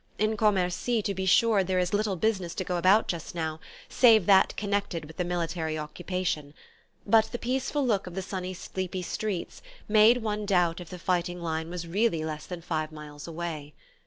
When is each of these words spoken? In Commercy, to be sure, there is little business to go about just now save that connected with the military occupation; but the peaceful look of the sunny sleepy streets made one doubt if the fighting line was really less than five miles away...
In 0.17 0.35
Commercy, 0.35 1.03
to 1.03 1.13
be 1.13 1.27
sure, 1.27 1.63
there 1.63 1.77
is 1.77 1.93
little 1.93 2.15
business 2.15 2.55
to 2.55 2.63
go 2.63 2.77
about 2.77 3.07
just 3.07 3.35
now 3.35 3.59
save 3.87 4.25
that 4.25 4.57
connected 4.57 5.05
with 5.05 5.17
the 5.17 5.23
military 5.23 5.77
occupation; 5.77 6.55
but 7.05 7.25
the 7.25 7.37
peaceful 7.37 7.85
look 7.85 8.07
of 8.07 8.15
the 8.15 8.23
sunny 8.23 8.55
sleepy 8.55 9.03
streets 9.03 9.61
made 9.87 10.23
one 10.23 10.47
doubt 10.47 10.81
if 10.81 10.89
the 10.89 10.97
fighting 10.97 11.39
line 11.39 11.69
was 11.69 11.85
really 11.85 12.25
less 12.25 12.47
than 12.47 12.61
five 12.63 12.91
miles 12.91 13.27
away... 13.27 13.75